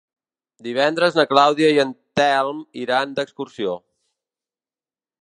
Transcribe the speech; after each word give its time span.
Divendres 0.67 1.17
na 1.19 1.25
Clàudia 1.33 1.69
i 1.75 1.79
en 1.85 1.93
Telm 2.21 2.65
iran 2.87 3.15
d'excursió. 3.21 3.81